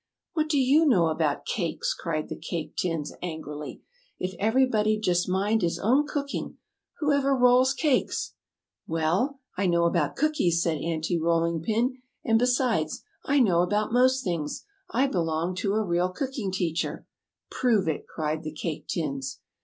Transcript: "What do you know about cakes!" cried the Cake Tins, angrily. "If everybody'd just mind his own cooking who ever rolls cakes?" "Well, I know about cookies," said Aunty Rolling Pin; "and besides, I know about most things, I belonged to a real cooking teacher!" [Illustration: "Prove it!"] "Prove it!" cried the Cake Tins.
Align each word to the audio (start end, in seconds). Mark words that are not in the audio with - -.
"What 0.33 0.49
do 0.49 0.57
you 0.57 0.87
know 0.87 1.09
about 1.09 1.45
cakes!" 1.45 1.93
cried 1.93 2.27
the 2.27 2.35
Cake 2.35 2.75
Tins, 2.75 3.13
angrily. 3.21 3.83
"If 4.17 4.33
everybody'd 4.39 5.03
just 5.03 5.29
mind 5.29 5.61
his 5.61 5.77
own 5.77 6.07
cooking 6.07 6.57
who 6.97 7.11
ever 7.11 7.35
rolls 7.35 7.75
cakes?" 7.75 8.33
"Well, 8.87 9.39
I 9.59 9.67
know 9.67 9.83
about 9.85 10.15
cookies," 10.15 10.59
said 10.63 10.79
Aunty 10.79 11.19
Rolling 11.19 11.61
Pin; 11.61 11.99
"and 12.25 12.39
besides, 12.39 13.03
I 13.25 13.41
know 13.41 13.61
about 13.61 13.93
most 13.93 14.23
things, 14.23 14.65
I 14.89 15.05
belonged 15.05 15.57
to 15.57 15.75
a 15.75 15.85
real 15.85 16.09
cooking 16.09 16.51
teacher!" 16.51 17.05
[Illustration: 17.05 17.05
"Prove 17.51 17.83
it!"] 17.83 17.85
"Prove 17.85 17.95
it!" 17.99 18.07
cried 18.07 18.41
the 18.41 18.53
Cake 18.55 18.87
Tins. 18.87 19.39